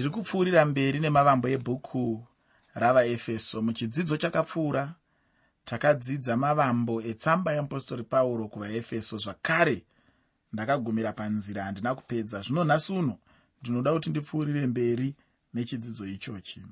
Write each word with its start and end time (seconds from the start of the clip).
ndiri 0.00 0.14
kupfuurira 0.14 0.64
mberi 0.64 0.98
nemavambo 1.00 1.48
ebhuku 1.48 2.26
ravaefeso 2.74 3.62
muchidzidzo 3.62 4.16
chakapfuura 4.16 4.94
takadzidza 5.68 6.36
mavambo 6.36 6.94
etsamba 7.10 7.52
yeapostori 7.52 8.04
pauro 8.12 8.48
kuvaefeso. 8.48 9.18
Zvakare 9.24 9.84
ndakagumira 10.52 11.12
panzira 11.12 11.64
handina 11.64 11.94
kupedza. 11.94 12.40
Zvino 12.42 12.64
nhasi 12.64 12.92
uno 12.92 13.14
ndinoda 13.60 13.92
kuti 13.92 14.10
ndipfuurire 14.10 14.66
mberi 14.66 15.14
nechidzidzo 15.54 16.06
ichochi. 16.06 16.62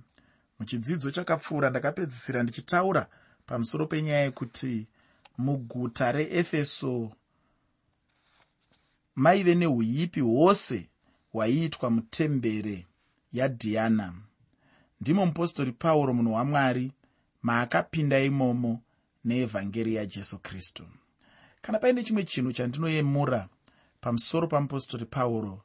Muchidzidzo 0.58 1.10
chakapfuura 1.10 1.70
ndakapedzisira 1.70 2.42
ndichitaura 2.42 3.06
pamusoro 3.46 3.86
penyaya 3.86 4.20
yekuti 4.20 4.86
muguta 5.38 6.12
reefeso 6.12 7.12
maive 9.16 9.54
neuipi 9.54 10.20
hwose 10.20 10.88
hwaiitwa 11.32 11.90
mutembere 11.90 12.86
yadhiana. 13.32 14.14
Ndimo 15.00 15.26
mupostori 15.26 15.72
pauro 15.72 16.14
munhu 16.14 16.32
wamwari 16.34 16.93
maakapinda 17.43 18.20
imomo 18.20 18.80
neevhangeri 19.25 19.94
yajesu 19.94 20.39
kristu. 20.39 20.84
Kana 21.62 21.79
paine 21.79 22.03
chimwe 22.04 22.25
chinhu 22.25 22.53
chandinoyemura 22.53 23.48
pamusoro 24.00 24.46
pamupostori 24.46 25.04
pauro 25.04 25.62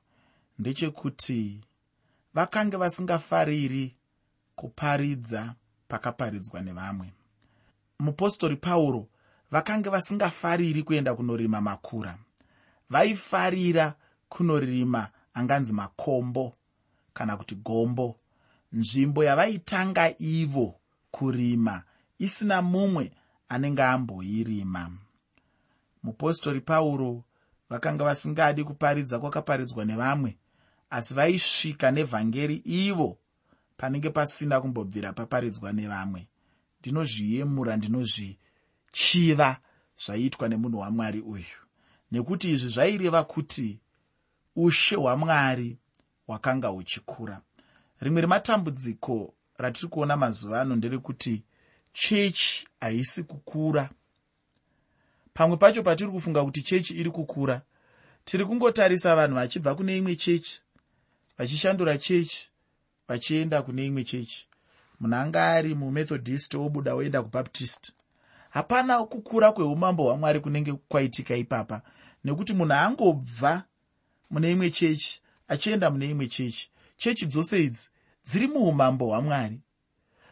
ndechekuti 0.60 1.62
vakange 2.34 2.78
vasingafariri 2.78 3.96
kuparidza 4.56 5.56
pakaparidzwa 5.88 6.62
nevamwe. 6.62 7.14
Mupostori 8.00 8.56
pauro 8.56 9.08
vakange 9.52 9.90
vasingafariri 9.90 10.84
kuenda 10.84 11.16
kunorima 11.16 11.62
makura. 11.62 12.18
Vaifarira 12.90 13.96
kunorima 14.30 15.10
anganzi 15.34 15.74
makombo 15.74 16.56
kana 17.14 17.38
kuti 17.38 17.56
gombo. 17.56 18.20
Nzvimbo 18.72 19.24
yavaitanga 19.24 20.14
ivo 20.20 20.76
kurima 21.12 21.84
isina 22.20 22.62
mumwe 22.62 23.12
anenge 23.50 23.84
amboirima. 23.84 24.92
Mupostori 26.04 26.62
pauro 26.62 27.24
vakanga 27.70 28.04
vasingadi 28.04 28.64
kuparidza 28.64 29.20
kwakaparidzwa 29.20 29.86
nevamwe 29.86 30.38
asi 30.90 31.14
vaisvika 31.14 31.92
nevhangeri 31.92 32.56
ivo 32.66 33.18
panenge 33.78 34.10
pasina 34.10 34.62
kumbobvira 34.62 35.14
paparidzwa 35.14 35.74
nevamwe. 35.74 36.28
Ndinozviyemura 36.80 37.78
ndinozvichiva 37.78 39.58
zvaiitwa 40.06 40.50
nemunhu 40.50 40.80
wamwari 40.80 41.22
uyu. 41.22 41.60
Nekuti 42.12 42.52
izvi 42.52 42.70
zvaireva 42.70 43.24
kuti 43.24 43.80
ushe 44.56 44.96
hwamwari 44.96 45.78
hwakanga 46.28 46.68
huchikura 46.68 47.42
rimwe 48.00 48.22
rematambudziko 48.22 49.34
ratiri 49.58 49.88
kuona 49.88 50.18
mazuva 50.18 50.62
ano 50.62 50.76
nderekuti 50.76 51.44
chechi 51.94 52.68
haisi 52.80 53.24
kukura. 53.24 53.90
Pamwe 55.34 55.58
pacho 55.58 55.84
patiri 55.84 56.12
kufunga 56.12 56.44
kuti 56.44 56.62
chechi 56.62 56.94
iri 56.94 57.10
kukura 57.12 57.62
tiri 58.26 58.46
kungotarisa 58.46 59.16
vanhu 59.16 59.36
vachibva 59.36 59.76
kune 59.76 59.98
imwe 59.98 60.16
chechi 60.16 60.62
vachishandura 61.38 61.98
chechi 61.98 62.50
vachienda 63.08 63.62
kune 63.62 63.86
imwe 63.86 64.04
chechi. 64.04 64.48
Munhu 65.00 65.16
anga 65.16 65.48
ari 65.48 65.76
mumethodist 65.76 66.56
obuda 66.56 66.96
oenda 66.96 67.24
kubaptist. 67.24 67.92
Hapana 68.50 69.04
kukura 69.04 69.52
kweumambo 69.52 70.04
hwamwari 70.04 70.40
kunenge 70.40 70.74
kwaitika 70.74 71.36
ipapa 71.36 71.82
nekuti 72.24 72.54
munhu 72.54 72.74
angobva 72.74 73.64
mune 74.30 74.52
imwe 74.52 74.70
chechi 74.72 75.22
achienda 75.48 75.90
mune 75.92 76.10
imwe 76.10 76.28
chechi. 76.28 76.70
Chechi 76.98 77.26
dzose 77.26 77.64
idzi 77.64 77.90
dziri 78.26 78.48
muumambo 78.48 79.06
hwamwari. 79.06 79.62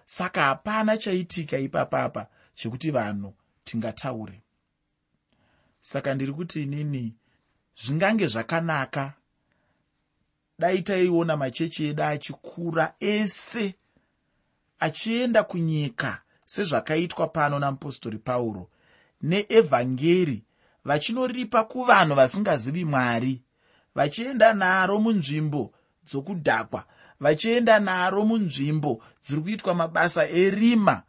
Saka 0.05 0.41
hapana 0.43 0.97
chaitika 0.97 1.57
ipapapa 1.57 2.27
chekuti 2.53 2.91
vanhu 2.91 3.33
tingataure. 3.63 4.41
Saka 5.79 6.13
ndiri 6.13 6.33
kuti 6.33 6.63
inini 6.63 7.15
zvingange 7.83 8.27
zvakanaka. 8.27 9.13
Dai 10.59 10.81
taiona 10.81 11.37
machechi 11.37 11.85
edu 11.85 12.03
achikura 12.03 12.95
ese 12.99 13.75
achienda 14.79 15.43
kunyika 15.43 16.21
sezvakaitwa 16.45 17.27
pano 17.27 17.59
namupostori 17.59 18.17
pauro 18.17 18.69
neevhangeri 19.21 20.43
vachinoripa 20.85 21.63
kuvanhu 21.63 22.15
vasingazivi 22.15 22.85
mwari 22.85 23.41
vachienda 23.95 24.53
naro 24.53 24.99
munzvimbo 24.99 25.73
dzokudhakwa 26.05 26.85
vachienda 27.19 27.79
naro 27.79 28.25
munzvimbo 28.25 29.03
dziri 29.23 29.41
kuitwa 29.41 29.73
mabasa 29.75 30.29
erima 30.29 31.03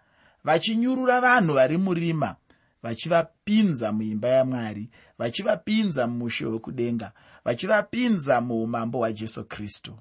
vachinyurura 0.44 1.20
vanhu 1.20 1.54
vari 1.54 1.78
murima 1.78 2.36
vachivapinza 2.82 3.92
muimba 3.92 4.28
yamwari 4.28 4.90
vachivapinza 5.18 6.06
mumushe 6.06 6.46
wekudenga 6.46 7.12
vachivapinza 7.44 8.40
muumambo 8.40 8.98
hwajesu 8.98 9.44
kristu. 9.44 9.98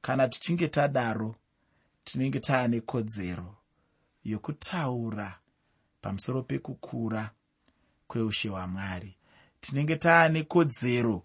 Kana 0.00 0.28
tichinge 0.28 0.68
tadaro 0.68 1.34
tinenge 2.04 2.40
taane 2.40 2.80
kodzero 2.80 3.56
yokutaura 4.24 5.38
pamusoro 6.00 6.42
pekukura 6.42 7.30
kweushe 8.08 8.48
hwamwari. 8.48 9.16
Tinenge 9.60 9.96
taane 9.96 10.42
kodzero 10.42 11.22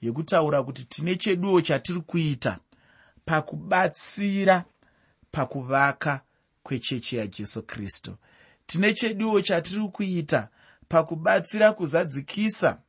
yekutaura 0.00 0.62
kuti 0.62 0.84
tine 0.84 1.16
cheduwo 1.16 1.60
chatiri 1.60 2.00
kuita 2.00 2.58
pakubatsira 3.24 4.64
pakuvaka 5.32 6.20
kwechechi 6.62 7.16
yajesu 7.16 7.62
kristu. 7.62 8.16
Tine 8.66 8.94
cheduwo 8.94 9.40
chatiri 9.42 9.88
kuita 9.88 10.48
pakubatsira 10.88 11.72
kuzadzikisa 11.72 12.80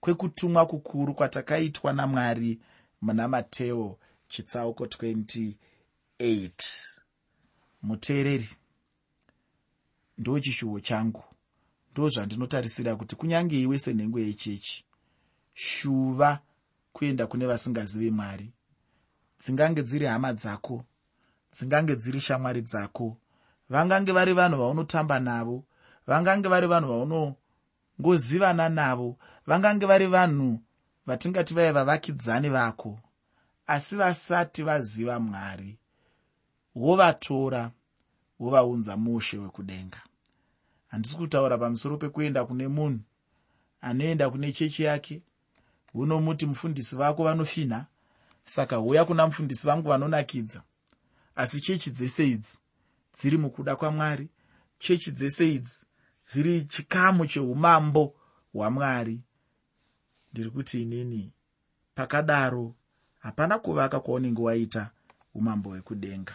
kwekutumwa 0.00 0.66
kukuru 0.66 1.14
kwatakaitwa 1.14 1.92
namwari 1.92 2.60
muna 3.00 3.28
mateo 3.28 3.98
chitsauko 4.28 4.84
28 4.84 5.54
muteereri 7.82 8.48
ndo 10.18 10.40
chishuwo 10.40 10.80
changu. 10.80 11.24
Ndo 11.92 12.08
zvandinotarisira 12.08 12.96
kuti 12.96 13.16
kunyange 13.16 13.60
iwe 13.62 13.78
senhengo 13.78 14.20
yechechi 14.20 14.84
shuva 15.58 16.40
kuenda 16.92 17.26
kune 17.26 17.46
vasingazivi 17.46 18.10
mwari 18.10 18.52
dzingange 19.40 19.82
dziri 19.82 20.06
hama 20.06 20.32
dzako 20.32 20.84
dzingange 21.52 21.96
dziri 21.96 22.20
shamwari 22.20 22.62
dzako. 22.62 23.16
Vangange 23.68 24.12
vari 24.12 24.32
vanhu 24.32 24.58
vaunotamba 24.58 25.20
navo 25.20 25.64
vangange 26.06 26.48
vari 26.48 26.66
vanhu 26.66 26.88
vaunongozivana 26.88 28.68
navo 28.68 29.18
vangange 29.46 29.86
vari 29.86 30.06
vanhu 30.06 30.60
vatingati 31.06 31.54
vaive 31.54 31.72
vavakidzani 31.72 32.48
vako. 32.48 33.00
Asi 33.66 33.96
vasati 33.96 34.62
vaziva 34.62 35.20
mwari 35.20 35.78
wovatora 36.74 37.70
wovaunza 38.40 38.96
mushe 38.96 39.38
wekudenga. 39.38 40.00
Handisi 40.86 41.16
kutaura 41.16 41.58
pamusoro 41.58 41.96
pekuenda 41.96 42.44
kune 42.44 42.68
munhu 42.68 43.00
anoenda 43.80 44.30
kune 44.30 44.52
chechi 44.52 44.82
yake 44.82 45.22
unomuti 45.94 46.46
mufundisi 46.46 46.96
vako 46.96 47.24
vanofinha 47.24 47.86
saka 48.44 48.80
uya 48.80 49.04
kuna 49.04 49.26
mufundisi 49.26 49.66
vangu 49.66 49.88
vanonakidza. 49.88 50.62
Asi 51.36 51.60
chechi 51.60 51.90
dzese 51.90 52.28
idzi 52.28 52.58
dziri 53.14 53.36
mukuda 53.38 53.76
kwamwari. 53.76 54.28
Chechi 54.78 55.10
dzese 55.10 55.54
idzi 55.54 55.84
dziri 56.26 56.64
chikamu 56.64 57.26
cheumambo 57.26 58.14
hwamwari. 58.52 59.22
Ndiri 60.32 60.50
kuti 60.50 60.82
inini 60.82 61.32
pakadaro 61.94 62.74
hapana 63.18 63.58
kuvaka 63.58 64.00
kwaunenge 64.00 64.42
waita 64.42 64.90
umambo 65.34 65.70
hwekudenga. 65.70 66.34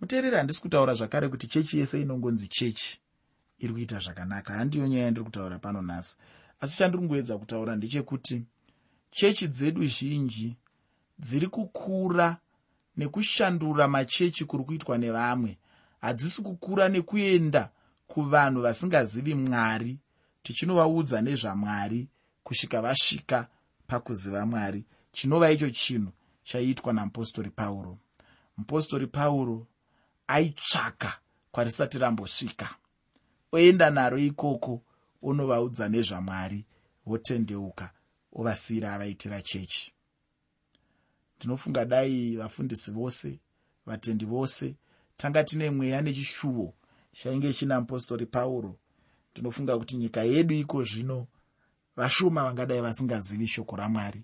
Muteereri 0.00 0.36
handisi 0.36 0.60
kutaura 0.60 0.94
zvakare 0.94 1.28
kuti 1.28 1.46
chechi 1.46 1.78
yese 1.78 2.00
inongonzi 2.00 2.48
chechi 2.48 3.00
iri 3.58 3.72
kuita 3.72 3.98
zvakanaka. 3.98 4.52
Handiyo 4.52 4.86
nyaya 4.88 5.04
yandiri 5.04 5.24
kutaura 5.24 5.58
pano 5.58 5.82
nhasi 5.82 6.16
asi 6.62 6.76
chandiri 6.78 7.02
ngoedza 7.04 7.38
kutaura 7.38 7.76
ndechekuti 7.76 8.36
chechi 9.10 9.46
dzedu 9.48 9.82
zhinji 9.86 10.56
dziri 11.18 11.46
kukura 11.46 12.36
nekushandura 12.96 13.88
machechi 13.88 14.44
kuri 14.44 14.64
kuitwa 14.64 14.98
nevamwe. 14.98 15.58
Hadzisi 16.00 16.42
kukura 16.42 16.88
nekuenda 16.88 17.70
kuvanhu 18.06 18.62
vasingazivi 18.62 19.34
mwari 19.34 19.98
tichinovaudza 20.42 21.20
nezvamwari 21.22 22.08
kusvika 22.44 22.82
vasvika 22.82 23.48
pakuziva 23.86 24.46
mwari. 24.46 24.84
Chinova 25.12 25.50
icho 25.50 25.70
chinhu 25.70 26.12
chaiitwa 26.42 26.92
namupostori 26.92 27.50
pauro. 27.50 27.98
Mupostori 28.56 29.06
pauro 29.06 29.66
aitsvaka 30.26 31.18
kwarisati 31.52 31.98
rambosvika. 31.98 32.68
Oenda 33.52 33.90
naro 33.90 34.18
ikoko 34.18 34.82
onovaudza 35.28 35.88
nezvamwari 35.88 36.60
votendeuka 37.06 37.86
ovasiyira 38.38 38.88
avaitira 38.94 39.42
chechi. 39.42 39.92
Ndinofunga 41.36 41.84
dai 41.84 42.36
vafundisi 42.36 42.90
vose 42.92 43.40
vatendi 43.86 44.24
vose 44.24 44.76
tanga 45.16 45.44
tine 45.44 45.70
mweya 45.70 46.02
nechishuvo 46.02 46.74
chainge 47.12 47.52
china 47.52 47.80
mupostori 47.80 48.26
pauro. 48.26 48.78
Ndinofunga 49.32 49.78
kuti 49.78 49.96
nyika 49.96 50.22
yedu 50.22 50.54
iko 50.54 50.84
zvino 50.84 51.26
vashoma 51.96 52.44
vangadai 52.44 52.80
vasingazivi 52.80 53.46
shoko 53.46 53.76
ramwari 53.76 54.22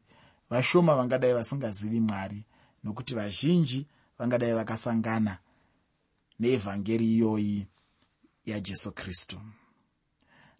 vashoma 0.51 0.97
vangadai 0.97 1.33
vasingazivi 1.33 2.01
mwari 2.01 2.45
nokuti 2.85 3.15
vazhinji 3.15 3.87
vangadai 4.19 4.53
vakasangana 4.53 5.39
neevhangeri 6.41 7.15
iyoyi 7.15 7.67
yajesu 8.47 8.93
kristu 8.93 9.41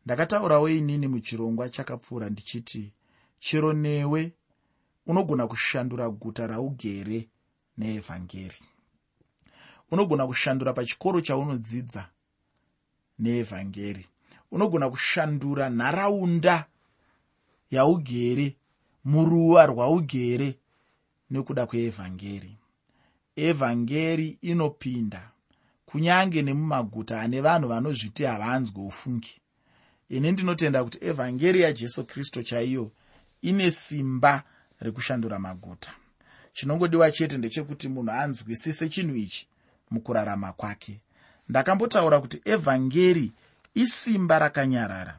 ndakataurawo 0.09 0.69
inini 0.69 1.09
muchirongwa 1.09 1.69
chakapfuura 1.69 2.31
ndichiti 2.31 2.93
chero 3.39 3.73
newe 3.73 4.33
unogona 5.07 5.47
kushandura 5.47 6.11
guta 6.11 6.47
raugere 6.47 7.29
neevhangeri. 7.79 8.61
Unogona 9.91 10.27
kushandura 10.27 10.73
pachikoro 10.73 11.21
chaunodzidza 11.21 12.09
neevhangeri. 13.19 14.07
Unogona 14.51 14.91
kushandura 14.91 15.71
nharaunda 15.71 16.67
yaugere 17.71 18.57
muruva 19.05 19.67
rwaugere 19.67 20.59
nekuda 21.31 21.67
kweevhangeri. 21.67 22.57
Evhangeri 23.37 24.39
inopinda 24.41 25.31
kunyange 25.87 26.43
nemumaguta 26.43 27.21
ane 27.21 27.41
vanhu 27.41 27.69
vanozviti 27.69 28.25
havanzwe 28.25 28.83
ufungi 28.83 29.41
ini 30.09 30.33
ndinotenda 30.33 30.85
kuti 30.85 30.99
evhangeri 31.01 31.61
yajesu 31.61 32.05
kristu 32.05 32.43
chaiyo 32.43 32.93
ine 33.43 33.71
simba 33.71 34.43
rekushandura 34.81 35.39
maguta. 35.39 35.91
Chinongodiwa 36.53 37.11
chete 37.11 37.39
ndechekuti 37.39 37.89
munhu 37.89 38.11
anzwisise 38.13 38.89
chinhu 38.89 39.17
ichi 39.17 39.49
mukurarama 39.91 40.53
kwake. 40.53 41.01
Ndakambotaura 41.49 42.21
kuti 42.21 42.41
evhangeri 42.45 43.33
isimba 43.75 44.39
rakanyarara. 44.39 45.19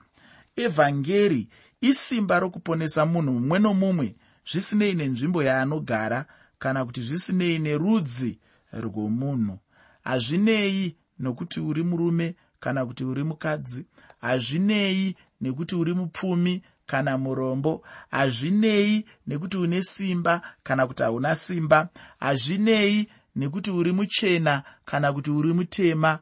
Evhangeri 0.56 1.48
isimba 1.82 2.40
rokuponesa 2.40 3.06
munhu 3.06 3.32
mumwe 3.34 3.60
nomumwe 3.60 4.16
zvisinei 4.52 4.94
nenzvimbo 4.94 5.44
yaanogara 5.44 6.26
kana 6.60 6.86
kuti 6.86 7.02
zvisinei 7.02 7.60
nerudzi 7.60 8.40
rwomunhu. 8.74 9.60
Hazvinei 10.04 10.96
nokuti 11.20 11.60
uri 11.60 11.84
murume 11.84 12.36
kana 12.60 12.86
kuti 12.86 13.04
uri 13.04 13.24
mukadzi 13.24 13.86
hazvinei 14.20 15.16
nekuti 15.42 15.76
uri 15.76 15.94
mupfumi 15.94 16.62
kana 16.86 17.18
murombo. 17.18 17.84
Hazvinei 18.12 19.06
nekuti 19.28 19.58
une 19.58 19.82
simba 19.84 20.42
kana 20.64 20.88
kuti 20.88 21.04
hauna 21.04 21.36
simba. 21.36 21.90
Hazvinei 22.20 23.10
nekuti 23.36 23.72
uri 23.72 23.92
muchena 23.92 24.64
kana 24.86 25.14
kuti 25.14 25.32
uri 25.32 25.54
mutema. 25.54 26.20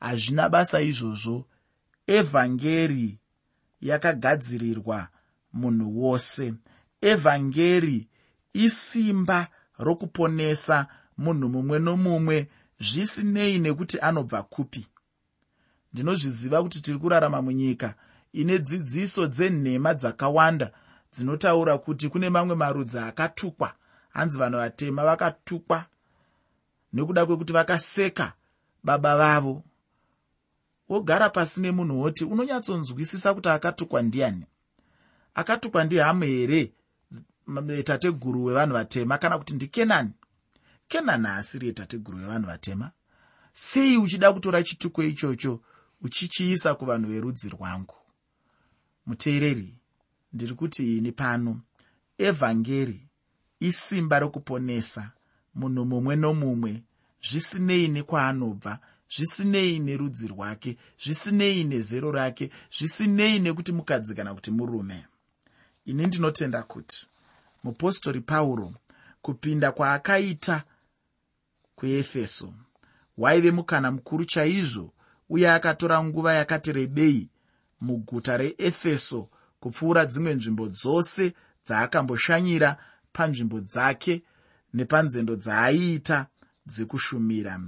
Hazvina 0.00 0.48
basa 0.48 0.80
izvozvo. 0.80 1.46
Evhangeri 2.06 3.18
yakagadzirirwa 3.80 5.08
munhu 5.52 6.02
wose. 6.02 6.54
Evhangeri 7.00 8.08
isimba 8.52 9.48
rokuponesa 9.78 10.86
munhu 11.18 11.48
mumwe 11.48 11.78
nomumwe. 11.78 12.48
Zvisinei 12.80 13.58
nekuti 13.58 13.98
anobva 14.00 14.42
kupi 14.42 14.86
ndinozviziva 15.92 16.62
kuti 16.62 16.80
tiri 16.82 16.98
kurarama 16.98 17.42
munyika. 17.42 17.94
Ine 18.32 18.58
dzidziso 18.58 19.26
dzenhema 19.26 19.94
dzakawanda 19.94 20.72
dzinotaura 21.12 21.78
kuti 21.78 22.08
kune 22.08 22.30
mamwe 22.30 22.54
marudzi 22.54 22.98
akatukwa. 22.98 23.74
Hanzi 24.10 24.38
vanhu 24.38 24.58
vatema 24.58 25.04
vakatukwa 25.04 25.84
nekuda 26.92 27.26
kwekuti 27.26 27.52
vakaseka 27.52 28.32
baba 28.84 29.16
vavo. 29.16 29.62
Wogara 30.88 31.30
pasi 31.30 31.60
nemunhu 31.60 32.00
woti 32.00 32.24
unonyatsonzwisisa 32.24 33.34
kuti 33.34 33.48
akatukwa 33.48 34.02
ndiani? 34.02 34.44
Akatukwa 35.34 35.84
ndihamu 35.84 36.24
here? 36.24 36.72
Tateguru 37.84 38.44
wevanhu 38.44 38.72
vatema 38.72 39.18
kana 39.18 39.38
kuti 39.38 39.54
ndikenani 39.54 40.10
kenani? 40.88 41.26
Haasiri 41.26 41.66
yetateguru 41.66 42.18
wevanhu 42.18 42.46
vatema. 42.46 42.90
Sei 43.52 43.96
uchida 43.96 44.32
kutora 44.32 44.62
chituko 44.62 45.02
ichocho 45.02 45.60
uchichiisa 46.00 46.74
kuvanhu 46.74 47.08
verudzi 47.08 47.48
rwangu. 47.48 47.94
Muteereri 49.06 49.74
ndiri 50.32 50.54
kuti 50.54 50.96
ini 50.98 51.12
pano 51.12 51.60
evhangeri 52.18 53.08
isimba 53.60 54.18
rokuponesa 54.18 55.12
munhu 55.54 55.84
mumwe 55.90 56.16
nomumwe 56.16 56.82
zvisinei 57.28 57.88
nekwaanobva 57.88 58.78
zvisinei 59.14 59.78
nerudzi 59.78 60.26
rwake 60.32 60.76
zvisinei 61.02 61.64
nezero 61.64 62.12
rake 62.12 62.50
zvisinei 62.76 63.38
nekuti 63.38 63.72
mukadzi 63.72 64.14
kana 64.14 64.34
kuti 64.34 64.50
murume. 64.50 65.06
Ini 65.84 66.06
ndinotenda 66.06 66.62
kuti 66.62 67.08
mupostori 67.64 68.20
pauro 68.20 68.72
kupinda 69.22 69.72
kwaakaita 69.72 70.64
kuefeso 71.76 72.54
waive 73.18 73.50
mukana 73.50 73.90
mukuru 73.90 74.24
chaizvo 74.24 74.92
uye 75.30 75.50
akatora 75.50 76.04
nguva 76.04 76.32
yakati 76.34 76.72
rebei 76.72 77.28
muguta 77.80 78.36
reefeso 78.36 79.28
kupfuura 79.60 80.06
dzimwe 80.06 80.34
nzvimbo 80.34 80.68
dzose 80.68 81.34
dzaakamboshanyira 81.66 82.76
panzvimbo 83.12 83.60
dzake 83.60 84.22
nepanzendo 84.74 85.36
dzaaiita 85.36 86.26
dzekushumira. 86.66 87.60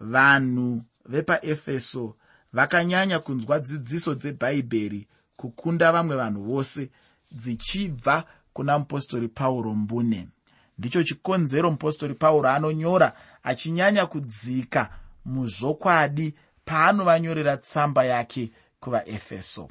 Vanhu 0.00 0.82
vepaefeso 1.08 2.16
vakanyanya 2.52 3.18
kunzwa 3.18 3.60
dzidziso 3.60 4.14
dzebhaibheri 4.14 5.08
kukunda 5.36 5.92
vamwe 5.92 6.16
vanhu 6.16 6.42
vose 6.42 6.90
dzichibva 7.32 8.24
kuna 8.52 8.78
mupostori 8.78 9.28
pauro 9.28 9.74
mbune. 9.74 10.28
Ndicho 10.78 11.02
chikonzero 11.02 11.70
mupostori 11.70 12.14
pauro 12.14 12.48
anonyora 12.48 13.12
achinyanya 13.42 14.06
kudzika 14.06 14.90
muzvokwadi 15.24 16.34
paanovanyorera 16.66 17.56
tsamba 17.56 18.04
yake 18.04 18.50
kuvaefeso. 18.80 19.68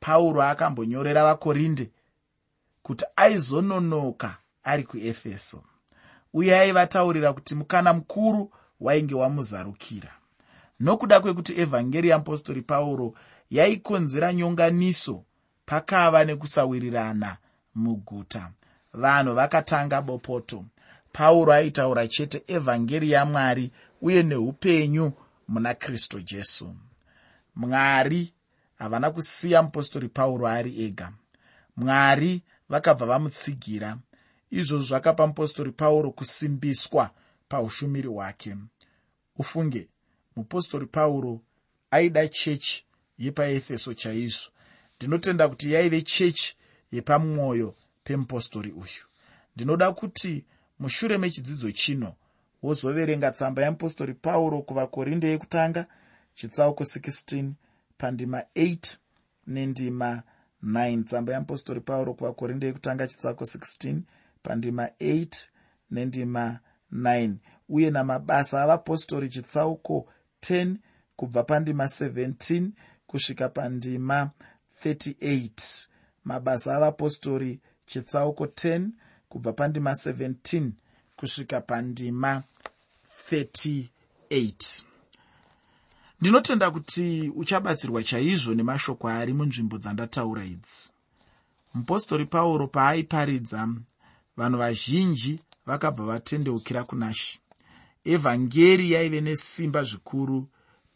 Pauro 0.00 0.42
akambonyorera 0.42 1.24
vakorinde 1.24 1.90
kuti 2.82 3.04
aizononoka 3.16 4.36
ari 4.64 4.84
kuefeso. 4.84 5.62
Uye 6.32 6.58
aivataurira 6.58 7.32
kuti 7.32 7.54
mukana 7.54 7.92
mukuru 7.92 8.52
wainge 8.80 9.14
wamuzarukira. 9.14 10.12
Nokuda 10.80 11.20
kwekuti 11.20 11.60
evhangeri 11.60 12.08
yeapostori 12.08 12.62
pauro 12.62 13.14
yaikonzera 13.50 14.32
nyonganiso 14.32 15.24
pakava 15.66 16.24
nekusawirirana 16.24 17.36
muguta. 17.74 18.50
Vanhu 18.92 19.34
vakatanga 19.34 20.02
bopoto. 20.02 20.64
Pauro 21.12 21.52
aitaura 21.52 22.08
chete 22.08 22.42
evhangeri 22.46 23.10
yamwari 23.10 23.72
uye 24.02 24.22
neupenyu 24.22 25.12
muna 25.48 25.74
kristu 25.74 26.20
jesu. 26.20 26.74
Mwari 27.54 28.32
havana 28.74 29.10
kusiya 29.10 29.62
mupostori 29.62 30.08
pauro 30.08 30.46
ari 30.48 30.84
ega. 30.84 31.12
Mwari 31.76 32.42
vakabva 32.68 33.06
vamutsigira 33.06 33.98
izvozvo 34.50 34.86
zvakapa 34.86 35.26
mupostori 35.26 35.72
pauro 35.72 36.10
kusimbiswa 36.10 37.10
paushumiri 37.48 38.08
hwake. 38.08 38.56
Ufunge 39.36 39.88
mupostori 40.36 40.86
pauro 40.86 41.40
aida 41.90 42.28
chechi 42.28 42.84
yepaefeso 43.18 43.94
chaizvo. 43.94 44.50
Ndinotenda 44.96 45.48
kuti 45.48 45.72
yaive 45.72 46.02
chechi 46.02 46.56
yepamwoyo 46.92 47.74
pemupostori 48.04 48.70
uyu. 48.70 49.04
Ndinoda 49.56 49.92
kuti 49.92 50.44
mushure 50.78 51.18
mechidzidzo 51.18 51.72
chino 51.72 52.14
wozoverenga 52.64 53.30
tsamba 53.30 53.62
yemupostori 53.62 54.14
pauro 54.14 54.62
kuvakorinde 54.62 55.26
yekutanga 55.32 55.86
chitsauko 56.34 56.84
16 56.84 57.50
pandima 57.98 58.38
8 58.56 58.96
nendima 59.46 60.22
9 60.64 61.04
tsamba 61.04 61.32
yeapostori 61.32 61.80
pauro 61.80 62.14
kuvakorinde 62.14 62.66
yekutanga 62.66 63.06
chitsauko 63.06 63.44
16 63.44 64.00
pandima 64.42 64.84
8 64.86 65.48
nendima 65.90 66.58
9 66.92 67.34
uye 67.68 67.90
namabasa 67.90 68.62
avapostori 68.62 69.28
chitsauko 69.28 70.08
10 70.42 70.76
kubva 71.16 71.42
pandima 71.42 71.84
17 71.84 72.68
kusvika 73.06 73.48
pandima 73.48 74.30
38 74.84 75.86
mabasa 76.24 76.76
avapostori 76.76 77.60
chitsauko 77.86 78.44
10 78.44 78.88
kubva 79.28 79.52
pandima 79.52 79.90
17 79.90 80.70
kusvika 81.24 81.60
pandima 81.60 82.42
38 83.32 84.84
ndinotenda 86.20 86.70
kuti 86.70 87.32
uchabatsirwa 87.36 88.02
chaizvo 88.02 88.54
nemashoko 88.54 89.08
ari 89.08 89.32
munzvimbo 89.32 89.78
dzandataura 89.78 90.44
idzi. 90.44 90.92
Mupostori 91.74 92.26
pauro 92.26 92.66
paaiparidza 92.68 93.60
vanhu 94.36 94.58
vazhinji 94.58 95.32
vakabva 95.66 96.04
vatendeukira 96.10 96.84
kuna 96.84 97.14
she 97.14 97.38
evhangeri 98.14 98.86
yaive 98.92 99.20
nesimba 99.20 99.80
zvikuru 99.88 100.38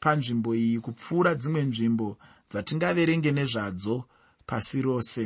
panzvimbo 0.03 0.51
iyi 0.55 0.79
kupfuura 0.85 1.35
dzimwe 1.41 1.63
nzvimbo 1.71 2.09
dzatingaverenge 2.51 3.31
nezvadzo 3.33 3.97
pasi 4.49 4.83
rose. 4.83 5.25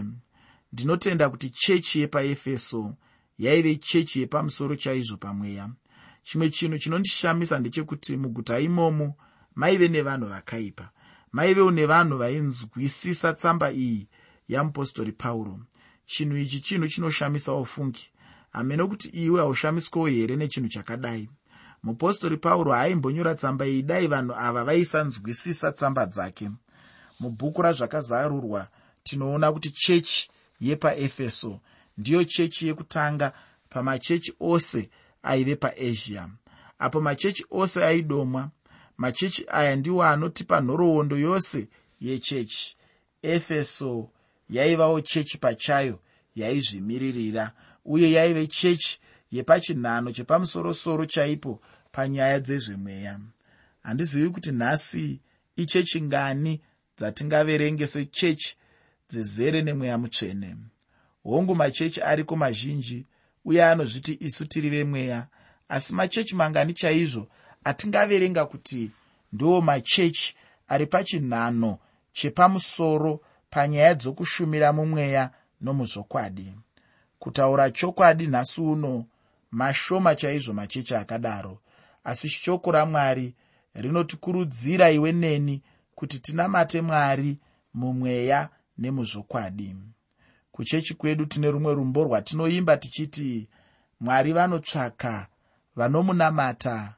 Ndinotenda 0.73 1.31
kuti 1.31 1.49
chechi 1.51 2.01
yepaefeso 2.01 2.83
yaive 3.39 3.77
chechi 3.77 4.21
yepamusoro 4.21 4.77
chaizvo 4.77 5.17
pamweya. 5.17 5.71
Chimwe 6.23 6.51
chinhu 6.51 6.79
chinondishamisa 6.79 7.59
ndechekuti 7.59 8.17
muguta 8.17 8.61
imomo 8.61 9.15
maive 9.55 9.89
nevanhu 9.89 10.27
vakaipa. 10.29 10.91
Maivewo 11.33 11.71
nevanhu 11.71 12.19
vainzwisisa 12.19 13.33
tsamba 13.33 13.73
iyi 13.73 14.09
yamupostori 14.49 15.13
pauro. 15.13 15.61
Chinhu 16.07 16.37
ichi 16.37 16.61
chinhu 16.61 16.89
chinoshamisawo 16.89 17.65
fungi 17.65 18.11
hamene 18.51 18.85
kuti 18.87 19.09
iwe 19.09 19.41
haushamiswawo 19.41 20.07
here 20.07 20.37
nechinhu 20.37 20.69
chakadai? 20.69 21.29
Mupostori 21.83 22.37
pauro 22.37 22.73
haimbonyora 22.73 23.35
tsamba 23.35 23.67
iyi. 23.67 23.83
Dai 23.83 24.07
vanhu 24.07 24.35
ava 24.35 24.65
vaisanzwisisa 24.65 25.73
tsamba 25.73 26.07
dzake. 26.07 26.51
Mubhuku 27.21 27.63
razvakazarurwa 27.63 28.69
tinoona 29.03 29.53
kuti 29.53 29.71
chechi 29.71 30.31
yepaefeso 30.61 31.61
ndiyo 31.99 32.25
chechi 32.25 32.67
yekutanga 32.67 33.33
pamachechi 33.69 34.35
ose 34.41 34.91
aive 35.23 35.57
paasia. 35.57 36.29
Apo 36.79 37.01
machechi 37.01 37.45
ose 37.51 37.85
aidomwa 37.85 38.51
machechi 38.97 39.45
aya 39.49 39.77
ndiwo 39.77 40.03
anotipa 40.05 40.61
nhoroondo 40.61 41.17
yose 41.19 41.69
yechechi. 42.01 42.77
Efeso 43.23 44.11
yaivawo 44.51 45.01
chechi 45.01 45.39
pachayo 45.39 46.01
yaizvimiririra 46.37 47.53
uye 47.85 48.13
yaive 48.13 48.47
chechi 48.47 49.01
yepachinhano 49.31 50.13
chepamusorosoro 50.13 51.07
chaipo 51.07 51.61
panyaya 51.93 52.41
dzezvemweya. 52.41 53.21
Handizivi 53.83 54.31
kuti 54.31 54.53
nhasi 54.53 55.21
ichechi 55.57 56.03
ngani 56.03 56.61
dzatingaverenge 56.99 57.87
sechechi 57.87 58.57
dzezere 59.11 59.63
nemweya 59.63 59.99
mutsvene 59.99 60.57
hongu 61.25 61.55
machechi 61.55 62.03
ariko 62.03 62.37
mazhinji 62.37 63.07
uye 63.45 63.65
anozviti 63.65 64.17
isu 64.21 64.47
tiri 64.47 64.71
vemweya. 64.71 65.27
Asi 65.69 65.95
machechi 65.95 66.35
mangani 66.35 66.75
chaizvo 66.75 67.29
atingaverenga 67.65 68.45
kuti 68.47 68.91
ndo 69.33 69.61
machechi 69.61 70.37
ari 70.69 70.87
pachinhano 70.87 71.79
chepamusoro 72.13 73.21
panyaya 73.51 73.95
dzokushumira 73.95 74.73
mumweya 74.73 75.31
nomuzvokwadi 75.61 76.55
kutaura 77.19 77.71
chokwadi 77.71 78.27
nhasi 78.27 78.61
uno 78.61 79.05
mashoma 79.51 80.15
chaizvo 80.15 80.53
machechi 80.53 80.95
akadaro. 80.95 81.59
Asi 82.05 82.29
shoko 82.29 82.73
ramwari 82.73 83.35
rinotikurudzira 83.75 84.91
iwe 84.91 85.13
neni 85.13 85.63
kuti 85.95 86.19
tinamate 86.19 86.81
mwari 86.81 87.39
mumweya 87.75 88.49
nemuzvokwadi 88.79 89.75
kuchechi 90.63 90.95
kwedu 90.95 91.27
tine 91.27 91.51
rumwe 91.51 91.75
rumbo 91.75 92.05
rwatinoimba 92.05 92.77
tichiti 92.77 93.49
mwari 94.01 94.33
vanotsvaka 94.33 95.27
vanomunamata 95.77 96.95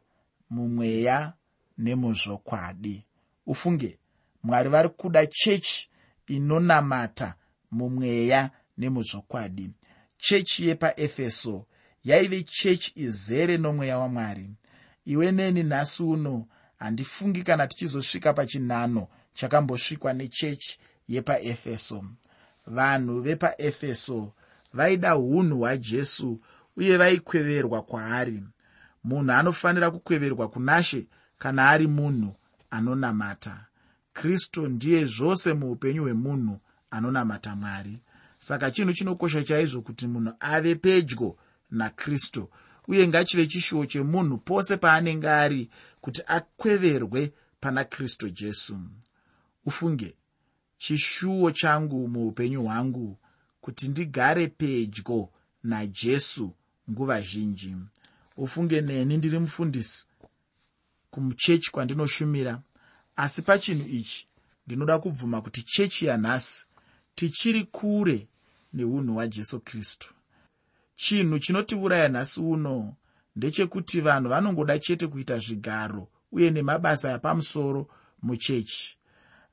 mumweya 0.51 1.33
nemuzvokwadi. 1.79 3.07
Ufunge 3.47 3.99
mwari 4.43 4.69
vari 4.69 4.89
kuda 4.89 5.27
chechi 5.27 5.89
inonamata 6.27 7.35
mumweya 7.71 8.51
nemuzvokwadi. 8.79 9.71
Chechi 10.19 10.69
yepaefeso 10.69 11.67
yaive 12.05 12.43
chechi 12.43 12.93
izere 12.97 13.57
nomweya 13.59 13.99
wamwari. 13.99 14.51
Iwe 15.05 15.33
neni 15.33 15.63
nhasi 15.63 16.03
uno 16.03 16.47
handifungi 16.77 17.43
kana 17.43 17.67
tichizosvika 17.67 18.33
pachinhano 18.33 19.09
chakambosvikwa 19.35 20.13
nechechi 20.13 20.79
yepaefeso 21.09 22.05
vanhu 22.67 23.21
vepaefeso 23.21 24.33
vaida 24.73 25.17
unhu 25.17 25.59
hwajesu 25.59 26.41
uye 26.77 26.97
vaikweverwa 26.97 27.83
kwaari. 27.83 28.43
Munhu 29.05 29.33
anofanira 29.33 29.91
kukweverwa 29.91 30.49
kunashe 30.49 31.07
kana 31.39 31.69
ari 31.71 31.87
munhu 31.87 32.37
anonamata. 32.71 33.67
Kristu 34.13 34.69
ndiye 34.69 35.05
zvose 35.05 35.53
muupenyu 35.55 36.03
hwemunhu 36.03 36.61
anonamata 36.91 37.57
mwari. 37.57 37.99
Saka 38.39 38.71
chinhu 38.71 38.93
chinokosha 38.93 39.45
chaizvo 39.45 39.83
kuti 39.83 40.07
munhu 40.07 40.33
ave 40.41 40.75
pedyo 40.75 41.37
nakristu 41.71 42.49
uye 42.89 43.09
ngachive 43.09 43.47
chishuwo 43.47 43.87
chemunhu 43.87 44.39
pose 44.39 44.77
paanenge 44.77 45.31
ari 45.31 45.71
kuti 46.01 46.23
akweverwe 46.27 47.33
pana 47.61 47.85
kristu 47.85 48.31
jesu. 48.31 48.79
Ufunge 49.67 50.17
chishuwo 50.85 51.51
changu 51.51 52.09
muupenyu 52.09 52.63
hwangu 52.63 53.19
kuti 53.61 53.89
ndigare 53.89 54.47
pedyo 54.49 55.31
najesu 55.63 56.55
nguva 56.91 57.21
zhinji. 57.21 57.77
Ufunge 58.37 58.81
neni 58.81 59.17
ndiri 59.17 59.39
mufundisi 59.39 60.07
kumuchechi 61.11 61.71
kwandinoshumira. 61.71 62.63
Asi 63.17 63.43
pachinhu 63.43 63.89
ichi 63.89 64.27
ndinoda 64.67 64.99
kubvuma 64.99 65.43
kuti 65.43 65.63
chechi 65.63 66.07
yanhasi 66.07 66.67
tichiri 67.15 67.65
kure 67.65 68.29
neunhu 68.73 69.15
hwajesu 69.15 69.61
kristu. 69.61 70.15
Chinhu 70.97 71.39
chinotiuraya 71.39 72.09
nhasi 72.09 72.41
uno 72.41 72.95
ndechekuti 73.37 74.01
vanhu 74.01 74.29
vanongoda 74.29 74.79
chete 74.79 75.07
kuita 75.07 75.39
zvigaro 75.39 76.09
uye 76.33 76.51
nemabasa 76.51 77.15
apamusoro 77.15 77.89
muchechi 78.23 78.99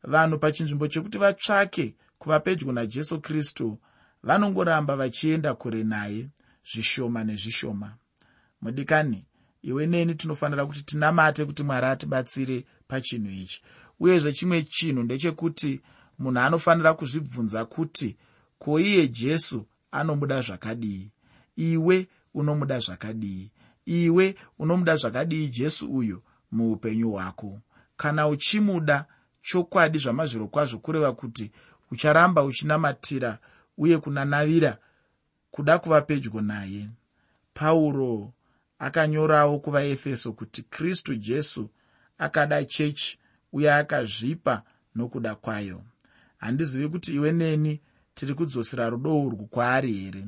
vanhu 0.04 0.38
pachinzvimbo 0.40 0.88
chekuti 0.88 1.18
vatsvake 1.18 1.96
kuva 2.20 2.40
pedyo 2.40 2.72
najesu 2.72 3.22
kristu 3.22 3.78
vanongoramba 4.24 4.96
vachienda 4.96 5.54
kure 5.54 5.84
naye 5.84 6.30
zvishoma 6.74 7.24
nezvishoma. 7.24 7.98
Mudikani 8.62 9.26
iwe 9.62 9.88
neni 9.88 10.16
tinofanira 10.16 10.66
kuti 10.66 10.84
tinamate 10.84 11.46
kuti 11.46 11.64
mwari 11.64 11.88
atibatsire 11.88 12.66
pachinhu 12.88 13.32
ichi. 13.32 13.62
Uyezve 14.00 14.34
chimwe 14.34 14.64
chinhu 14.64 15.04
ndechekuti 15.04 15.82
munhu 16.20 16.40
anofanira 16.40 16.94
kuzvibvunza 16.94 17.66
kuti 17.66 18.18
ko 18.60 18.80
iye 18.80 19.08
jesu 19.08 19.66
anomuda 19.92 20.42
zvakadii? 20.42 21.12
Iwe 21.56 22.08
unomuda 22.34 22.80
zvakadii? 22.80 23.52
Iwe 23.86 24.36
unomuda 24.60 24.96
zvakadii 24.96 25.48
jesu 25.48 25.94
uyu 25.94 26.24
muupenyu 26.52 27.12
hwako? 27.12 27.60
Kana 27.98 28.28
uchimuda 28.28 29.06
chokwadi 29.42 29.98
zvamazviro 30.00 30.48
kwazvo 30.48 30.78
kureva 30.80 31.12
kuti 31.14 31.52
ucharamba 31.92 32.44
uchinamatira 32.44 33.40
uye 33.78 33.98
kunanavira 33.98 34.78
kuda 35.52 35.80
kuva 35.80 36.02
pedyo 36.02 36.42
naye. 36.42 36.90
Pauro 37.54 38.34
akanyorawo 38.80 39.60
kuvaefeso 39.60 40.34
kuti 40.34 40.62
kristu 40.64 41.16
jesu 41.16 41.70
akada 42.18 42.66
chechi 42.66 43.20
uye 43.54 43.74
akazvipa 43.74 44.64
nokuda 44.96 45.36
kwayo. 45.36 45.82
Handizivi 46.38 46.90
kuti 46.90 47.16
iwe 47.16 47.32
neni 47.32 47.82
tiri 48.14 48.34
kudzosera 48.34 48.90
rudo 48.90 49.22
urwu 49.24 49.46
kwaari 49.48 49.94
here? 49.94 50.28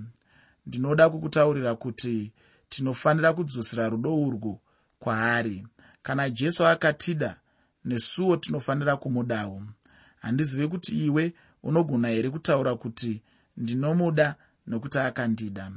Ndinoda 0.66 1.10
kukutaurira 1.10 1.76
kuti 1.76 2.32
tinofanira 2.70 3.34
kudzosera 3.34 3.90
rudo 3.90 4.22
urwu 4.22 4.60
kwaari. 5.00 5.68
Kana 6.04 6.30
jesu 6.30 6.68
akatida 6.68 7.40
nesuwo 7.86 8.38
tinofanira 8.38 8.98
kumudawo. 8.98 9.64
Handizive 10.22 10.68
kuti 10.68 11.06
iwe 11.06 11.34
unogona 11.64 12.08
here 12.08 12.30
kutaura 12.30 12.76
kuti 12.76 13.22
ndinomuda 13.58 14.36
nokuti 14.68 15.00
akandida? 15.00 15.72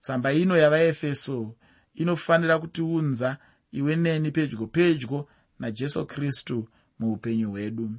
Tsamba 0.00 0.32
ino 0.32 0.56
yavaefeso 0.56 1.54
inofanira 1.94 2.58
kutiunza 2.58 3.36
iwe 3.72 3.96
neni 3.96 4.30
pedyo 4.30 4.66
pedyo 4.66 5.28
najesu 5.58 6.06
kristu 6.06 6.68
muupenyu 6.98 7.50
hwedu. 7.50 7.90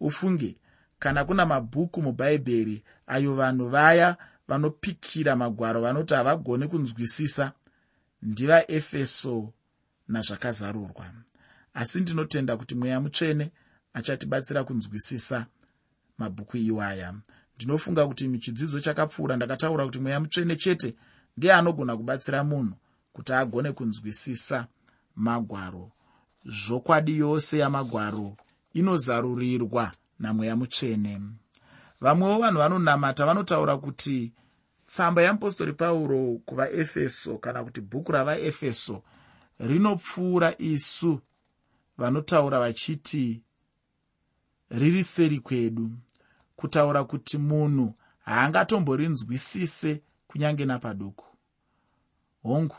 Ufunge 0.00 0.56
kana 0.98 1.24
kuna 1.24 1.46
mabhuku 1.46 2.02
mubhaibheri 2.02 2.84
ayo 3.06 3.34
vanhu 3.34 3.68
vaya 3.68 4.16
vanopikira 4.48 5.36
magwaro 5.36 5.80
vanoti 5.80 6.14
havagoni 6.14 6.68
kunzwisisa 6.68 7.52
ndivaefeso 8.22 9.52
nazvakazarurwa 10.08 11.06
asi 11.74 12.00
ndinotenda 12.00 12.56
kuti 12.56 12.74
mweya 12.74 13.00
mutsvene 13.00 13.50
achatibatsira 13.94 14.64
kunzwisisa 14.64 15.46
mabhuku 16.18 16.56
iwaya. 16.56 17.14
Ndinofunga 17.56 18.06
kuti 18.06 18.28
muchidzidzo 18.28 18.80
chakapfuura 18.80 19.36
ndakataura 19.36 19.84
kuti 19.84 19.98
mweya 19.98 20.20
mutsvene 20.20 20.56
chete 20.56 20.94
ndiye 21.36 21.52
anogona 21.52 21.96
kubatsira 21.96 22.44
munhu 22.44 22.74
kuti 23.12 23.32
agone 23.32 23.72
kunzwisisa 23.72 24.66
magwaro. 25.16 25.90
Zvokwadi 26.46 27.18
yose 27.18 27.58
yamagwaro 27.58 28.36
inozarurirwa 28.74 29.92
namweya 30.18 30.56
mutsvene. 30.56 31.20
Vamwewo 32.00 32.38
vanhu 32.38 32.58
vanonamata 32.58 33.26
vanotaura 33.26 33.76
kuti 33.76 34.32
tsamba 34.86 35.22
yeapostori 35.22 35.72
pauro 35.72 36.40
kuvaefeso 36.46 37.38
kana 37.38 37.64
kuti 37.64 37.80
bhuku 37.80 38.12
ravaefeso 38.12 39.02
rinopfuura 39.58 40.54
isu 40.58 41.20
vanotaura 42.02 42.58
vachiti 42.60 43.42
riri 44.70 45.04
seri 45.04 45.40
kwedu 45.40 45.90
kutaura 46.56 47.04
kuti 47.04 47.38
munhu 47.38 47.94
haangatomborinzwisise 48.24 50.02
kunyange 50.28 50.64
napaduku. 50.64 51.26
Hongu 52.42 52.76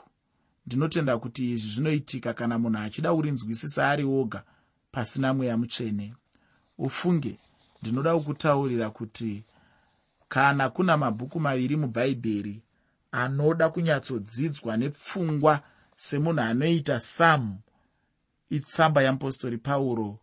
ndinotenda 0.65 1.17
kuti 1.17 1.51
izvi 1.53 1.69
zvinoitika 1.71 2.33
kana 2.33 2.59
munhu 2.59 2.79
achida 2.79 3.13
kurinzwisisa 3.13 3.89
ari 3.89 4.03
oga 4.03 4.43
pasina 4.91 5.33
mweya 5.33 5.57
mutsvene. 5.57 6.15
Ufunge 6.77 7.37
ndinoda 7.81 8.15
kukutaurira 8.15 8.89
kuti 8.89 9.43
kana 10.29 10.69
kuna 10.69 10.97
mabhuku 10.97 11.39
maviri 11.39 11.75
mubhaibheri 11.75 12.61
anoda 13.11 13.69
kunyatsodzidzwa 13.69 14.77
nepfungwa 14.77 15.61
semunhu 15.95 16.41
anoita 16.41 16.99
samu 16.99 17.59
itsamba 18.55 19.01
yeapostori 19.01 19.57
pauro 19.57 20.19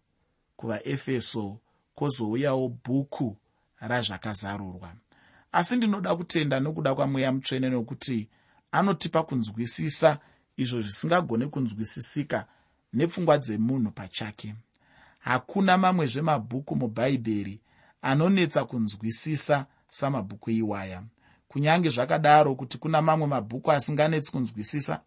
kuvaefeso 0.56 1.58
kwozouyawo 1.94 2.68
bhuku 2.68 3.36
razvakazarurwa. 3.80 4.94
Asi 5.52 5.76
ndinoda 5.76 6.16
kutenda 6.16 6.60
nokuda 6.60 6.94
kwamweya 6.94 7.32
mutsvene 7.32 7.68
nokuti 7.70 8.28
anotipa 8.72 9.22
kunzwisisa 9.22 10.18
izvo 10.56 10.80
zvisingagone 10.80 11.46
kunzwisisika 11.46 12.46
nepfungwa 12.92 13.38
dzemunhu 13.38 13.90
pachake. 13.90 14.54
Hakuna 15.18 15.78
mamwezvemabhuku 15.78 16.76
mubhaibheri 16.76 17.60
anonetsa 18.02 18.64
kunzwisisa 18.64 19.66
samabhuku 19.88 20.50
iwaya. 20.50 21.02
Kunyange 21.48 21.90
zvakadaro 21.90 22.54
kuti 22.54 22.78
kuna 22.78 23.02
mamwe 23.02 23.26
mabhuku 23.26 23.72
asinganetsi 23.72 24.32
kunzwisisa 24.32 25.00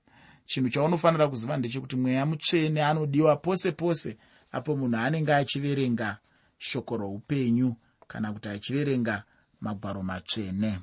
chinhu 0.45 0.69
chaunofanira 0.69 1.27
kuziva 1.27 1.57
ndechekuti 1.57 1.95
mweya 1.95 2.25
mutsvene 2.25 2.83
anodiwa 2.83 3.35
pose 3.35 3.71
pose 3.71 4.17
apo 4.51 4.75
munhu 4.75 4.97
anenge 4.97 5.33
achiverenga 5.33 6.17
shoko 6.57 6.97
roupenyu 6.97 7.75
kana 8.07 8.33
kuti 8.33 8.50
achiverenga 8.50 9.23
magwaro 9.62 10.03
matsvene. 10.03 10.79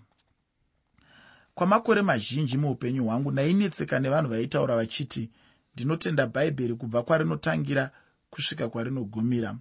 Kwamakore 1.55 2.03
mazhinji 2.03 2.59
muupenyu 2.59 3.05
hwangu 3.05 3.33
ndainetseka 3.33 3.99
nevanhu 4.01 4.31
vaitaura 4.31 4.77
vachiti 4.77 5.31
ndinotenda 5.75 6.27
bhaibheri 6.27 6.75
kubva 6.75 7.03
kwarinotangira 7.03 7.91
kusvika 8.31 8.69
kwarinogumira. 8.69 9.57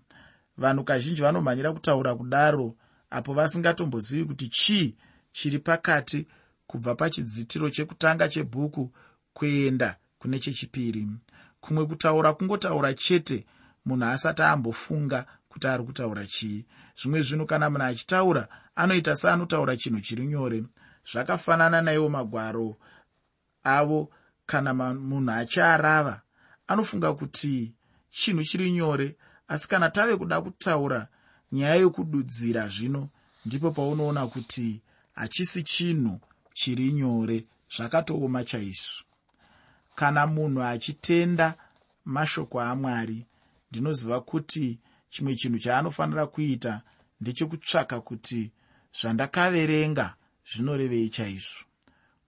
Vanhu 0.57 0.83
kazhinji 0.83 1.21
vanomhanyira 1.21 1.73
kutaura 1.73 2.15
kudaro 2.15 2.75
apo 3.09 3.33
vasingatombozivi 3.33 4.25
kuti 4.25 4.47
chii 4.49 4.95
chiri 5.31 5.59
pakati 5.59 6.27
kubva 6.67 6.95
pachidzitiro 6.95 7.69
chekutanga 7.69 8.29
chebhuku 8.29 8.91
kuenda 9.33 9.97
kune 10.19 10.39
chechipiri. 10.39 11.07
Kumwe 11.61 11.85
kutaura 11.85 12.33
kungotaura 12.33 12.93
chete 12.93 13.45
munhu 13.85 14.05
asati 14.05 14.41
ambofunga 14.41 15.25
kuti 15.49 15.67
ari 15.67 15.83
kutaura 15.83 16.25
chii. 16.25 16.65
Zvimwe 16.95 17.21
zvinhu 17.21 17.45
kana 17.45 17.69
munhu 17.69 17.85
achitaura 17.85 18.47
anoita 18.75 19.15
seanotaura 19.15 19.77
chinhu 19.77 20.01
chiri 20.01 20.25
nyore. 20.25 20.63
Zvakafanana 21.11 21.81
naiwo 21.81 22.09
magwaro 22.09 22.77
avo 23.63 24.09
kana 24.45 24.73
munhu 24.73 25.31
achiarava 25.31 26.21
anofunga 26.67 27.13
kuti 27.13 27.73
chinhu 28.11 28.43
chiri 28.43 28.71
nyore. 28.71 29.17
Asi 29.47 29.67
kana 29.67 29.89
tave 29.89 30.15
kuda 30.15 30.41
kutaura 30.41 31.07
nyaya 31.51 31.75
yokududzira 31.75 32.67
zvino 32.67 33.09
ndipo 33.45 33.71
paunoona 33.71 34.27
kuti 34.27 34.81
hachisi 35.15 35.63
chinhu 35.63 36.19
chiri 36.53 36.91
nyore 36.91 37.37
zvakatooma 37.75 38.43
chaizvo 38.43 39.08
kana 39.99 40.27
munhu 40.27 40.63
achitenda 40.63 41.47
mashoko 42.05 42.61
amwari 42.61 43.25
ndinoziva 43.71 44.21
kuti 44.21 44.79
chimwe 45.09 45.35
chinhu 45.35 45.59
chaanofanira 45.59 46.25
kuita 46.33 46.81
ndechekutsvaka 47.21 48.01
kuti 48.01 48.51
zvandakaverenga 48.99 50.07
zvinorevei 50.49 51.09
chaizvo. 51.09 51.63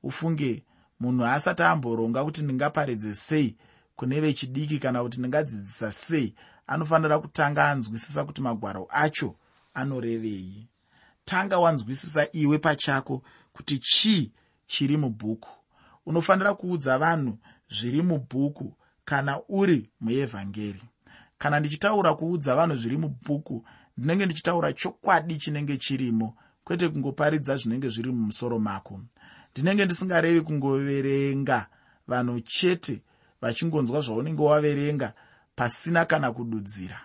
Ufunge 0.03 0.63
munhu 0.99 1.25
asati 1.25 1.63
amboronga 1.63 2.23
kuti 2.25 2.41
ndingaparidze 2.43 3.15
sei 3.15 3.55
kune 3.95 4.21
vechidiki 4.21 4.79
kana 4.79 5.03
kuti 5.03 5.19
ndingadzidzisa 5.19 5.91
sei 5.91 6.35
anofanira 6.67 7.19
kutanga 7.19 7.69
anzwisisa 7.69 8.25
kuti 8.25 8.41
magwaro 8.41 8.87
acho 8.89 9.35
anorevei. 9.73 10.67
Tanga 11.25 11.59
wanzwisisa 11.59 12.27
iwe 12.31 12.57
pachako 12.57 13.23
kuti 13.53 13.79
chii 13.79 14.31
chiri 14.67 14.97
mubhuku. 14.97 15.49
Unofanira 16.05 16.53
kuudza 16.53 16.97
vanhu 16.97 17.37
zviri 17.71 18.01
mubhuku 18.01 18.73
kana 19.05 19.39
uri 19.49 19.89
muevhangeri 19.99 20.83
kana 21.37 21.59
ndichitaura 21.59 22.13
kuudza 22.13 22.55
vanhu 22.55 22.75
zviri 22.75 22.97
mubhuku 22.97 23.65
ndinenge 23.97 24.25
ndichitaura 24.25 24.73
chokwadi 24.73 25.35
chinenge 25.35 25.77
chirimo 25.77 26.37
kwete 26.63 26.89
kungoparidza 26.89 27.57
zvinenge 27.57 27.89
zviri 27.89 28.11
mumusoro 28.11 28.59
mako. 28.59 29.01
Ndinenge 29.51 29.85
ndisingarevi 29.85 30.41
kungoverenga 30.41 31.67
vanhu 32.07 32.39
chete 32.39 33.01
vachingonzwa 33.41 34.01
zvaunenge 34.01 34.41
waverenga 34.41 35.13
pasina 35.55 36.05
kana 36.05 36.31
kududzira. 36.31 37.01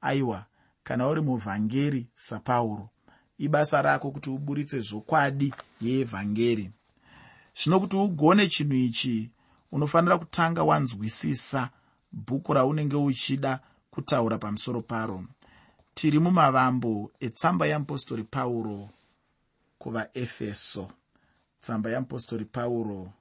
Aiwa 0.00 0.46
kana 0.84 1.08
uri 1.08 1.20
muvhangeri 1.20 2.06
sapauro 2.16 2.88
ibasa 3.38 3.82
rako 3.82 4.10
kuti 4.10 4.30
uburitse 4.30 4.80
zvokwadi 4.80 5.54
yeevhangeri. 5.80 6.70
Zvino 7.58 7.80
kuti 7.80 7.96
ugone 7.96 8.48
chinhu 8.48 8.74
ichi 8.74 9.30
unofanira 9.74 10.18
kutanga 10.18 10.62
wanzwisisa 10.64 11.70
bhuku 12.12 12.54
raunenge 12.54 12.96
uchida 12.96 13.60
kutaura 13.90 14.38
pamusoro 14.38 14.80
paro. 14.82 15.24
Tiri 15.94 16.18
mumavambo 16.18 17.10
etsamba 17.20 17.66
yeapostori 17.66 18.24
pauro 18.24 18.90
kuvaefeso. 19.78 20.90
Tsamba 21.60 21.90
yeapostori 21.90 22.44
pauro 22.44 23.12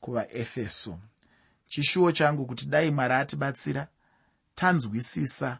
kuvaefeso. 0.00 0.98
Chishuwo 1.66 2.12
changu 2.12 2.46
kuti 2.46 2.66
dai 2.66 2.90
mwari 2.90 3.14
atibatsira 3.14 3.88
tanzwisisa 4.54 5.58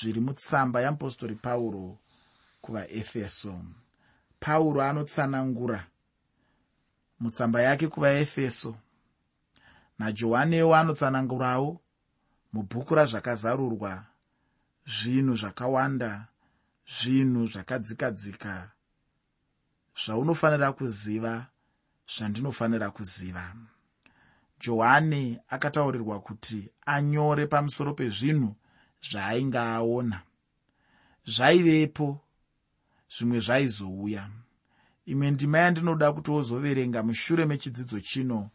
zviri 0.00 0.20
mutsamba 0.20 0.80
yeapostori 0.80 1.34
pauro 1.34 1.98
kuvaefeso. 2.60 3.60
Pauro 4.40 4.82
anotsanangura 4.82 5.86
mutsamba 7.20 7.62
yake 7.62 7.88
kuvaefeso 7.88 8.76
najohanewo 9.98 10.74
anotsanangurawo 10.76 11.80
mubhuku 12.52 12.94
razvakazarurwa 12.94 13.92
zvinhu 14.86 15.34
zvakawanda 15.36 16.12
zvinhu 16.86 17.46
zvakadzikadzika 17.46 18.70
zvaunofanira 20.02 20.72
kuziva 20.72 21.46
zvandinofanira 22.06 22.90
kuziva. 22.90 23.54
Johani 24.60 25.38
akataurirwa 25.48 26.20
kuti 26.20 26.70
anyore 26.86 27.46
pamusoro 27.46 27.94
pezvinhu 27.94 28.56
zvaainge 29.10 29.58
aona 29.58 30.22
zvaivepo 31.26 32.20
zvimwe 33.14 33.40
zvaizouya. 33.40 34.30
Imwe 35.06 35.30
ndima 35.30 35.58
yandinoda 35.58 36.12
kuti 36.12 36.30
wozoverenga 36.30 37.02
mushure 37.02 37.46
mechidzidzo 37.46 38.00
chino 38.00 38.50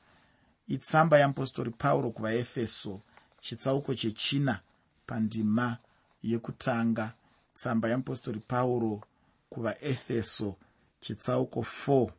itsamba 0.75 1.17
yeapostori 1.21 1.71
pauro 1.71 2.11
kuvaefeso 2.11 3.01
chitsauko 3.41 3.91
chechina 3.95 4.59
pandima 5.07 5.77
yekutanga. 6.23 7.13
Tsamba 7.53 7.87
yeapostori 7.89 8.39
pauro 8.39 9.01
kuvaefeso 9.49 10.55
chitsauko 11.01 11.59
4 11.61 12.11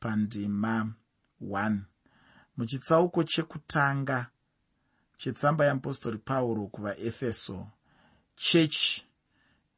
pandima 0.00 0.92
1 1.42 1.78
muchitsauko 2.56 3.24
chekutanga 3.24 4.18
chetsamba 5.20 5.64
yeapostori 5.64 6.18
pauro 6.18 6.66
kuvaefeso 6.66 7.66
chechi 8.36 9.04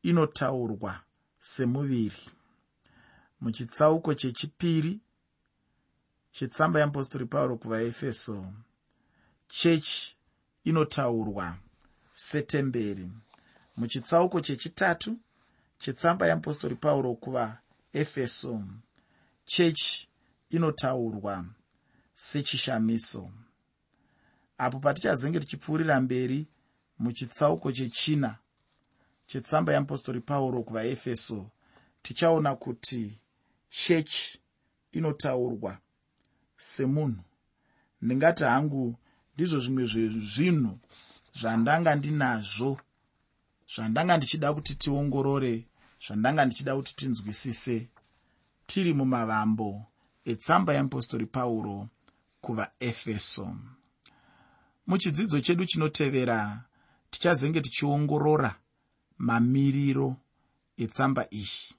inotaurwa 0.03 1.01
semuviri. 1.38 2.22
Muchitsauko 3.40 4.14
chechipiri 4.14 5.01
chetsamba 6.33 6.79
yeapostori 6.81 7.27
pauro 7.27 7.57
kuvaefeso 7.57 8.53
chechi 9.49 10.16
inotaurwa 10.64 11.57
setemberi 12.12 13.11
muchitsauko 13.77 14.40
chechitatu 14.40 15.16
chetsamba 15.79 16.27
yeapostori 16.27 16.75
pauro 16.75 17.14
kuvaefeso 17.14 18.64
chechi 19.45 20.09
inotaurwa 20.51 21.45
sechishamiso. 22.14 23.31
Apo 24.59 24.79
patichazenge 24.79 25.40
tichipfuurira 25.40 26.01
mberi 26.01 26.47
muchitsauko 26.99 27.73
chechina 27.73 28.38
chetsamba 29.27 29.73
yeapostori 29.73 30.21
pauro 30.21 30.62
kuvaefeso 30.62 31.51
tichaona 32.03 32.55
kuti 32.57 33.21
chechi 33.68 34.40
inotaurwa 34.92 35.79
semunhu. 36.62 37.22
Ndingati 38.03 38.44
hangu 38.44 38.96
ndizvo 39.35 39.59
zvimwe 39.61 39.85
zvezvinhu 39.92 40.79
zvandanga 41.38 41.94
ndinazvo 41.94 42.70
zvandanga 43.72 44.16
ndichida 44.16 44.48
kuti 44.55 44.72
tiongorore 44.83 45.55
zvandanga 46.05 46.44
ndichida 46.44 46.77
kuti 46.77 46.92
tinzwisise. 46.96 47.88
Tiri 48.66 48.92
mumavambo 48.94 49.87
etsamba 50.25 50.75
yeapostori 50.75 51.27
pauro 51.27 51.88
kuvaefeso. 52.40 53.46
Muchidzidzo 54.87 55.40
chedu 55.40 55.64
chinotevera 55.70 56.64
tichazenge 57.11 57.61
tichiongorora 57.61 58.55
mamiriro 59.18 60.16
etsamba 60.77 61.22
iyi. 61.31 61.75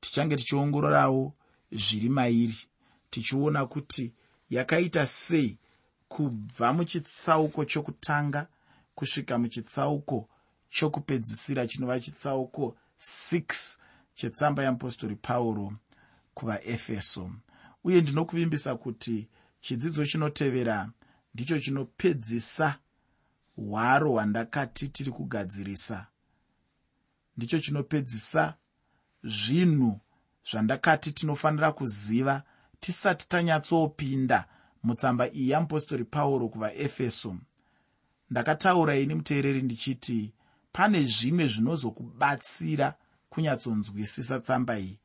Tichange 0.00 0.36
tichiongororawo 0.36 1.32
zviri 1.72 2.08
mairi 2.08 2.58
tichiona 3.10 3.66
kuti 3.66 4.14
yakaita 4.50 5.06
sei 5.06 5.58
kubva 6.08 6.72
muchitsauko 6.72 7.64
chokutanga 7.64 8.48
kusvika 8.94 9.38
muchitsauko 9.38 10.28
chokupedzisira 10.68 11.66
chinova 11.66 12.00
chitsauko 12.00 12.76
6 13.00 13.76
chetsamba 14.14 14.62
yeapostori 14.62 15.16
pauro 15.16 15.72
kuvaefeso. 16.34 17.30
Uye 17.84 18.00
ndinokuvimbisa 18.00 18.76
kuti 18.76 19.28
chidzidzo 19.60 20.06
chinotevera 20.06 20.90
ndicho 21.34 21.60
chinopedzisa 21.60 22.78
hwaro 23.56 24.10
hwandakati 24.10 24.88
tiri 24.88 25.10
kugadzirisa. 25.10 26.06
Ndicho 27.36 27.58
chinopedzisa 27.58 28.54
zvinhu 29.24 30.00
zvandakati 30.50 31.12
tinofanira 31.12 31.72
kuziva 31.72 32.42
tisati 32.80 33.28
tanyatsopinda 33.28 34.44
mutsamba 34.82 35.24
iyi 35.30 35.50
yamupostori 35.50 36.04
pauro 36.04 36.48
kuvaefeso 36.48 37.36
ndakataura 38.30 38.96
ini 38.96 39.14
muteereri 39.14 39.62
ndichiti 39.62 40.32
pane 40.72 41.02
zvimwe 41.02 41.46
zvinozokubatsira 41.48 42.94
kunyatsonzwisisa 43.30 44.40
tsamba 44.40 44.78
iyi. 44.78 44.98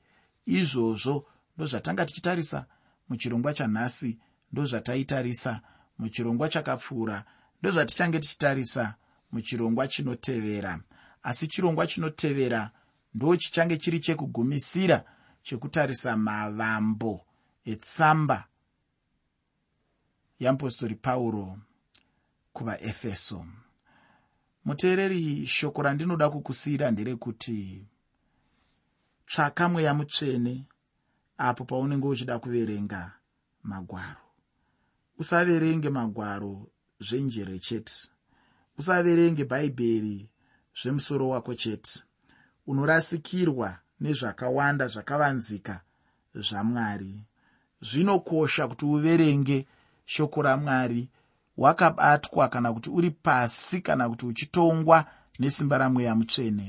Izvozvo 0.46 1.16
ndozvatanga 1.56 2.06
tichitarisa 2.06 2.66
muchirongwa 3.10 3.54
chanhasi 3.54 4.20
ndozvataitarisa 4.52 5.62
muchirongwa 6.00 6.50
chakapfuura 6.50 7.18
ndozvatichange 7.60 8.20
tichitarisa 8.20 8.96
muchirongwa 9.32 9.88
chinotevera. 9.88 10.80
Asi 11.24 11.48
chirongwa 11.48 11.88
chinotevera 11.88 12.72
ndo 13.14 13.36
chichange 13.36 13.78
chiri 13.78 14.00
chekugumisira 14.00 15.04
chekutarisa 15.44 16.18
mavambo 16.18 17.26
etsamba 17.66 18.48
yeapostori 20.40 20.96
pauro 20.96 21.60
kuvaefeso. 22.54 23.46
Muteereri 24.66 25.48
shoko 25.48 25.82
randinoda 25.82 26.30
kukusiyira 26.30 26.92
nderekuti 26.92 27.88
tsvaka 29.26 29.70
mweya 29.70 29.94
mutsvene 29.94 30.66
apo 31.38 31.66
paunenge 31.66 32.08
uchida 32.08 32.40
kuverenga 32.40 33.12
magwaro. 33.64 34.26
Usaverenge 35.18 35.90
magwaro 35.90 36.72
zvenjere 37.00 37.60
chete. 37.60 38.10
Usaverenge 38.78 39.44
bhaibheri 39.46 40.30
zvemusoro 40.82 41.30
wako 41.30 41.54
chete. 41.56 42.04
Unorasikirwa 42.68 43.80
nezvakawanda 44.00 44.88
zvakavanzika 44.88 45.82
zvamwari 46.34 47.26
zvinokosha 47.82 48.68
kuti 48.68 48.86
uverenge 48.86 49.66
shoko 50.06 50.42
ramwari. 50.42 51.04
Wakabatwa 51.58 52.48
kana 52.48 52.74
kuti 52.74 52.90
uri 52.90 53.12
pasi 53.12 53.82
kana 53.82 54.10
kuti 54.10 54.26
uchitongwa 54.26 55.06
nesimba 55.40 55.78
ramweya 55.78 56.16
mutsvene 56.16 56.68